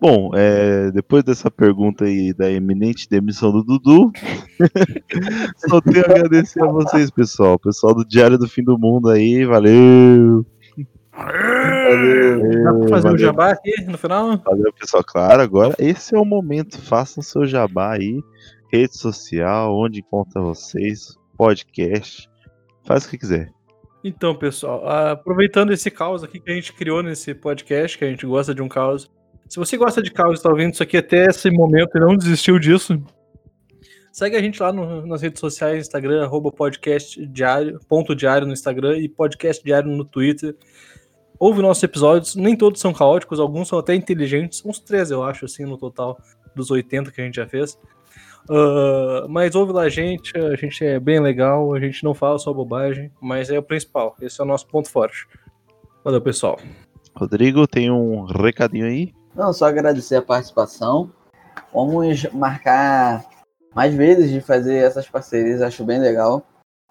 [0.00, 4.10] Bom, é, depois dessa pergunta aí da eminente demissão do Dudu,
[5.68, 7.58] só tenho a agradecer a vocês, pessoal.
[7.58, 10.44] Pessoal do Diário do Fim do Mundo aí, valeu!
[11.16, 14.36] Valeu, Dá pra fazer o valeu, jabá aqui no final?
[14.38, 15.02] valeu, pessoal.
[15.04, 16.80] Claro, agora esse é o momento.
[16.80, 18.20] Façam seu jabá aí,
[18.70, 22.28] rede social, onde encontra vocês, podcast,
[22.84, 23.50] faz o que quiser.
[24.04, 28.26] Então, pessoal, aproveitando esse caos aqui que a gente criou nesse podcast, que a gente
[28.26, 29.10] gosta de um caos.
[29.48, 32.16] Se você gosta de caos e está ouvindo isso aqui até esse momento e não
[32.16, 33.00] desistiu disso,
[34.12, 38.52] segue a gente lá no- nas redes sociais, Instagram, arroba podcast diário, ponto diário no
[38.52, 40.56] Instagram e podcast diário no Twitter.
[41.38, 45.44] Ouve nossos episódios, nem todos são caóticos, alguns são até inteligentes, uns três eu acho,
[45.44, 46.18] assim, no total,
[46.54, 47.78] dos 80 que a gente já fez.
[48.48, 52.38] Ah, mas ouve lá a gente, a gente é bem legal, a gente não fala
[52.38, 55.26] só bobagem, mas é o principal, esse é o nosso ponto forte.
[56.02, 56.58] Valeu, pessoal.
[57.14, 59.12] Rodrigo, tem um recadinho aí?
[59.36, 61.12] Não, só agradecer a participação.
[61.72, 63.24] Vamos marcar
[63.74, 66.42] mais vezes de fazer essas parcerias, acho bem legal.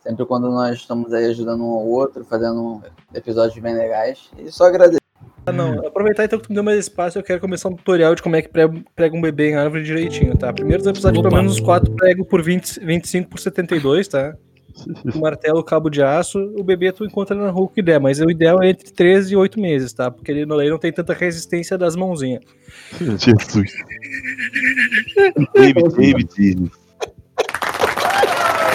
[0.03, 4.29] Sempre quando nós estamos aí ajudando um ao outro, fazendo episódios bem legais.
[4.37, 4.99] E só agradecer.
[5.47, 8.13] Ah, não, aproveitar então que tu me deu mais espaço, eu quero começar um tutorial
[8.13, 10.53] de como é que prega, um bebê em árvore direitinho, tá?
[10.53, 11.29] Primeiro os episódios, Opa.
[11.29, 14.35] pelo menos os quatro prego por 20, 25 por 72, tá?
[15.13, 18.19] O martelo, o cabo de aço, o bebê tu encontra na rua que der, mas
[18.19, 20.11] o ideal é entre 13 e 8 meses, tá?
[20.11, 22.41] Porque ele não, ele não tem tanta resistência das mãozinhas.
[22.99, 23.71] Jesus.
[25.53, 26.71] David, David.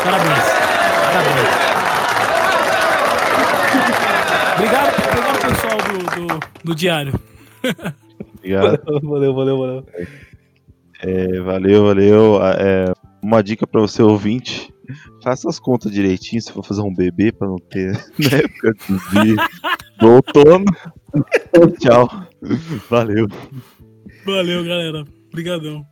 [0.02, 0.44] Parabéns.
[1.12, 1.70] Parabéns.
[4.54, 7.20] Obrigado, obrigado pessoal do, do, do diário.
[8.38, 8.80] Obrigado.
[9.02, 9.86] Valeu, valeu, valeu.
[11.02, 12.42] É, valeu, valeu.
[12.42, 12.92] Ah, é,
[13.22, 14.72] uma dica pra você ouvinte.
[15.22, 18.74] Faça as contas direitinho se for fazer um bebê pra não ter na época
[19.98, 20.64] do outono.
[21.78, 22.08] Tchau.
[22.88, 23.26] Valeu.
[24.24, 25.04] Valeu, galera.
[25.28, 25.84] Obrigadão.